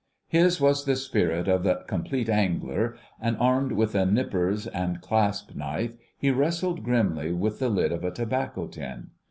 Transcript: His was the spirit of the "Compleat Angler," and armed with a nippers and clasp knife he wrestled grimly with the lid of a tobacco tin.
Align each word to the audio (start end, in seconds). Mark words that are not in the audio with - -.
His 0.29 0.59
was 0.59 0.85
the 0.85 0.95
spirit 0.95 1.47
of 1.47 1.61
the 1.61 1.83
"Compleat 1.87 2.27
Angler," 2.27 2.95
and 3.21 3.37
armed 3.39 3.73
with 3.73 3.93
a 3.93 4.03
nippers 4.03 4.65
and 4.65 4.99
clasp 4.99 5.53
knife 5.55 5.93
he 6.17 6.31
wrestled 6.31 6.81
grimly 6.83 7.31
with 7.31 7.59
the 7.59 7.69
lid 7.69 7.91
of 7.91 8.03
a 8.03 8.09
tobacco 8.09 8.65
tin. 8.65 9.11